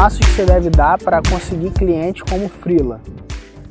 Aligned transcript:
Passos 0.00 0.20
que 0.20 0.32
você 0.32 0.46
deve 0.46 0.70
dar 0.70 0.96
para 0.96 1.20
conseguir 1.20 1.72
cliente 1.72 2.24
como 2.24 2.48
freela? 2.48 3.02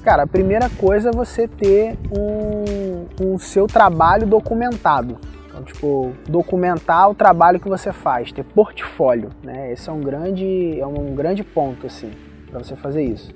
Cara, 0.04 0.24
a 0.24 0.28
primeira 0.28 0.70
coisa 0.70 1.10
é 1.10 1.12
você 1.12 1.48
ter 1.48 1.98
um, 2.12 3.08
um 3.20 3.40
seu 3.40 3.66
trabalho 3.66 4.28
documentado. 4.28 5.18
Então, 5.48 5.64
tipo, 5.64 6.14
documentar 6.28 7.10
o 7.10 7.16
trabalho 7.16 7.60
que 7.60 7.68
você 7.68 7.92
faz, 7.92 8.32
ter 8.32 8.44
portfólio, 8.44 9.32
né? 9.44 9.72
Esse 9.72 9.90
é 9.90 9.92
um 9.92 10.02
grande, 10.02 10.80
é 10.80 10.86
um 10.86 11.16
grande 11.16 11.44
ponto, 11.44 11.88
assim, 11.88 12.12
para 12.52 12.60
você 12.60 12.76
fazer 12.76 13.02
isso. 13.02 13.34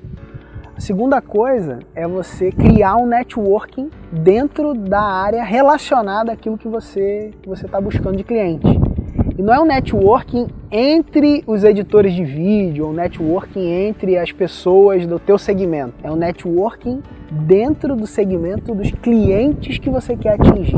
A 0.77 0.79
segunda 0.79 1.19
coisa 1.19 1.79
é 1.95 2.07
você 2.07 2.51
criar 2.51 2.97
um 2.97 3.07
networking 3.07 3.89
dentro 4.11 4.75
da 4.75 5.01
área 5.01 5.43
relacionada 5.43 6.31
àquilo 6.31 6.59
que 6.59 6.67
você 6.67 7.33
está 7.43 7.69
tá 7.69 7.81
buscando 7.81 8.17
de 8.17 8.23
cliente. 8.23 8.82
E 9.35 9.41
não 9.41 9.51
é 9.51 9.59
um 9.59 9.65
networking 9.65 10.45
entre 10.71 11.43
os 11.47 11.63
editores 11.63 12.13
de 12.13 12.23
vídeo, 12.23 12.87
um 12.87 12.93
networking 12.93 13.67
entre 13.67 14.15
as 14.15 14.31
pessoas 14.31 15.07
do 15.07 15.17
teu 15.17 15.39
segmento. 15.39 15.95
É 16.03 16.11
um 16.11 16.15
networking 16.15 17.01
dentro 17.31 17.95
do 17.95 18.05
segmento 18.05 18.75
dos 18.75 18.91
clientes 18.91 19.79
que 19.79 19.89
você 19.89 20.15
quer 20.15 20.35
atingir. 20.39 20.77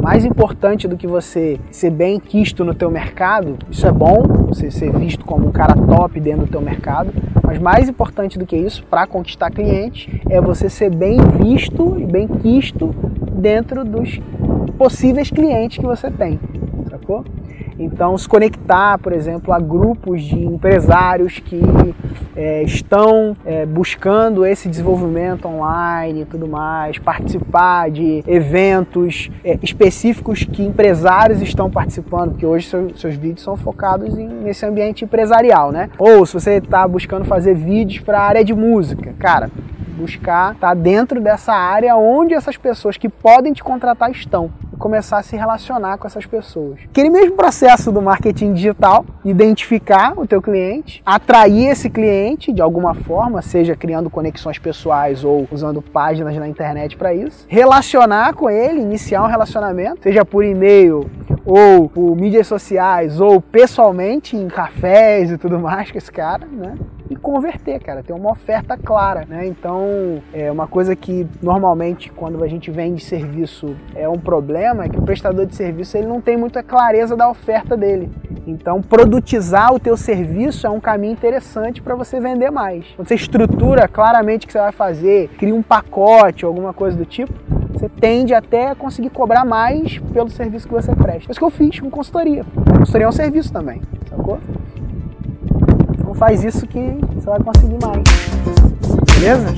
Mais 0.00 0.24
importante 0.24 0.86
do 0.86 0.96
que 0.96 1.06
você 1.06 1.58
ser 1.68 1.90
bem 1.90 2.20
quisto 2.20 2.64
no 2.64 2.74
teu 2.74 2.90
mercado, 2.92 3.56
isso 3.68 3.86
é 3.88 3.90
bom, 3.90 4.22
você 4.46 4.70
ser 4.70 4.92
visto 4.92 5.24
como 5.24 5.48
um 5.48 5.50
cara 5.50 5.74
top 5.74 6.20
dentro 6.20 6.46
do 6.46 6.52
teu 6.52 6.60
mercado, 6.60 7.12
mas 7.42 7.58
mais 7.58 7.88
importante 7.88 8.38
do 8.38 8.46
que 8.46 8.56
isso 8.56 8.84
para 8.84 9.04
conquistar 9.04 9.50
clientes 9.50 10.08
é 10.30 10.40
você 10.40 10.68
ser 10.68 10.94
bem 10.94 11.18
visto 11.42 11.98
e 11.98 12.04
bem 12.04 12.28
quisto 12.28 12.94
dentro 13.32 13.84
dos 13.84 14.20
possíveis 14.78 15.28
clientes 15.28 15.78
que 15.78 15.86
você 15.86 16.08
tem, 16.08 16.38
sacou? 16.88 17.24
Então, 17.78 18.16
se 18.16 18.28
conectar, 18.28 18.98
por 18.98 19.12
exemplo, 19.12 19.52
a 19.52 19.58
grupos 19.58 20.22
de 20.22 20.38
empresários 20.38 21.38
que 21.38 21.60
é, 22.36 22.62
estão 22.62 23.36
é, 23.44 23.66
buscando 23.66 24.44
esse 24.46 24.68
desenvolvimento 24.68 25.46
online 25.46 26.22
e 26.22 26.24
tudo 26.24 26.46
mais, 26.46 26.98
participar 26.98 27.90
de 27.90 28.22
eventos 28.26 29.30
é, 29.44 29.58
específicos 29.62 30.44
que 30.44 30.62
empresários 30.62 31.42
estão 31.42 31.70
participando, 31.70 32.30
porque 32.30 32.46
hoje 32.46 32.68
seus, 32.68 33.00
seus 33.00 33.14
vídeos 33.14 33.42
são 33.42 33.56
focados 33.56 34.16
em, 34.18 34.28
nesse 34.28 34.64
ambiente 34.64 35.04
empresarial, 35.04 35.72
né? 35.72 35.90
Ou 35.98 36.24
se 36.24 36.34
você 36.34 36.54
está 36.54 36.86
buscando 36.86 37.24
fazer 37.24 37.54
vídeos 37.54 38.00
para 38.00 38.18
a 38.20 38.22
área 38.22 38.44
de 38.44 38.54
música, 38.54 39.12
cara, 39.18 39.50
buscar 39.94 40.54
estar 40.54 40.68
tá 40.68 40.74
dentro 40.74 41.20
dessa 41.20 41.52
área 41.52 41.96
onde 41.96 42.34
essas 42.34 42.56
pessoas 42.56 42.96
que 42.96 43.08
podem 43.08 43.52
te 43.52 43.62
contratar 43.62 44.10
estão 44.10 44.50
e 44.72 44.76
começar 44.76 45.18
a 45.18 45.22
se 45.22 45.36
relacionar 45.36 45.98
com 45.98 46.06
essas 46.06 46.26
pessoas. 46.26 46.80
Aquele 46.90 47.08
mesmo 47.08 47.36
processo 47.36 47.92
do 47.92 48.02
marketing 48.02 48.52
digital, 48.52 49.04
identificar 49.24 50.18
o 50.18 50.26
teu 50.26 50.42
cliente, 50.42 51.02
atrair 51.06 51.68
esse 51.68 51.88
cliente 51.88 52.52
de 52.52 52.60
alguma 52.60 52.94
forma, 52.94 53.40
seja 53.40 53.76
criando 53.76 54.10
conexões 54.10 54.58
pessoais 54.58 55.24
ou 55.24 55.46
usando 55.50 55.80
páginas 55.80 56.36
na 56.36 56.48
internet 56.48 56.96
para 56.96 57.14
isso, 57.14 57.46
relacionar 57.48 58.34
com 58.34 58.50
ele, 58.50 58.80
iniciar 58.80 59.22
um 59.22 59.28
relacionamento, 59.28 60.02
seja 60.02 60.24
por 60.24 60.44
e-mail 60.44 61.08
ou 61.44 61.88
por 61.88 62.16
mídias 62.16 62.46
sociais 62.46 63.20
ou 63.20 63.40
pessoalmente 63.40 64.36
em 64.36 64.48
cafés 64.48 65.30
e 65.30 65.38
tudo 65.38 65.58
mais 65.58 65.90
com 65.90 65.98
esse 65.98 66.10
cara, 66.10 66.46
né? 66.46 66.74
Converter, 67.24 67.80
cara, 67.80 68.02
ter 68.02 68.12
uma 68.12 68.32
oferta 68.32 68.76
clara, 68.76 69.24
né? 69.26 69.46
Então, 69.46 70.22
é 70.30 70.52
uma 70.52 70.66
coisa 70.66 70.94
que 70.94 71.26
normalmente 71.42 72.12
quando 72.12 72.44
a 72.44 72.46
gente 72.46 72.70
vende 72.70 73.02
serviço 73.02 73.74
é 73.94 74.06
um 74.06 74.18
problema 74.18 74.84
é 74.84 74.88
que 74.90 74.98
o 74.98 75.02
prestador 75.02 75.46
de 75.46 75.56
serviço 75.56 75.96
ele 75.96 76.06
não 76.06 76.20
tem 76.20 76.36
muita 76.36 76.62
clareza 76.62 77.16
da 77.16 77.26
oferta 77.26 77.78
dele. 77.78 78.12
Então, 78.46 78.82
produtizar 78.82 79.72
o 79.72 79.80
teu 79.80 79.96
serviço 79.96 80.66
é 80.66 80.70
um 80.70 80.78
caminho 80.78 81.14
interessante 81.14 81.80
para 81.80 81.94
você 81.94 82.20
vender 82.20 82.50
mais. 82.50 82.84
Quando 82.94 83.08
você 83.08 83.14
estrutura 83.14 83.88
claramente 83.88 84.44
o 84.44 84.46
que 84.46 84.52
você 84.52 84.58
vai 84.58 84.72
fazer, 84.72 85.28
cria 85.38 85.54
um 85.54 85.62
pacote, 85.62 86.44
alguma 86.44 86.74
coisa 86.74 86.94
do 86.94 87.06
tipo, 87.06 87.32
você 87.72 87.88
tende 87.88 88.34
até 88.34 88.68
a 88.68 88.74
conseguir 88.74 89.08
cobrar 89.08 89.46
mais 89.46 89.98
pelo 90.12 90.28
serviço 90.28 90.68
que 90.68 90.74
você 90.74 90.94
presta. 90.94 91.30
É 91.30 91.32
isso 91.32 91.40
que 91.40 91.44
eu 91.44 91.50
fiz 91.50 91.80
com 91.80 91.88
consultoria. 91.88 92.44
Consultoria 92.78 93.06
é 93.06 93.08
um 93.08 93.12
serviço 93.12 93.50
também, 93.50 93.80
sacou? 94.10 94.38
Faz 96.18 96.44
isso 96.44 96.66
que 96.66 96.78
você 97.14 97.26
vai 97.26 97.40
conseguir 97.40 97.78
mais. 97.82 98.02
Beleza? 99.18 99.54